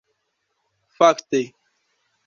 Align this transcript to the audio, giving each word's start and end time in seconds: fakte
fakte 0.97 1.41